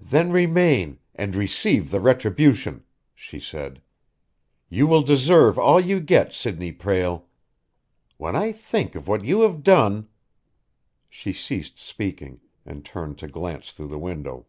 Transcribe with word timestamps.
"Then 0.00 0.30
remain 0.30 1.00
and 1.16 1.34
receive 1.34 1.90
the 1.90 1.98
retribution!" 1.98 2.84
she 3.12 3.40
said. 3.40 3.82
"You 4.68 4.86
will 4.86 5.02
deserve 5.02 5.58
all 5.58 5.80
you 5.80 5.98
get, 5.98 6.32
Sidney 6.32 6.70
Prale! 6.70 7.26
When 8.18 8.36
I 8.36 8.52
think 8.52 8.94
of 8.94 9.08
what 9.08 9.24
you 9.24 9.40
have 9.40 9.64
done" 9.64 10.06
She 11.10 11.32
ceased 11.32 11.76
speaking, 11.76 12.40
and 12.64 12.84
turned 12.84 13.18
to 13.18 13.26
glance 13.26 13.72
through 13.72 13.88
the 13.88 13.98
window. 13.98 14.46